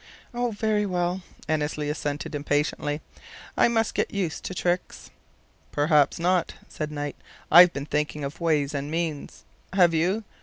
[0.33, 3.01] "Oh, very well!" Annesley assented, impatiently.
[3.55, 5.11] "I must get used to tricks!"
[5.71, 7.17] "Perhaps not," said Knight.
[7.51, 9.43] "I've been thinking of ways and means.
[9.73, 10.23] Have you?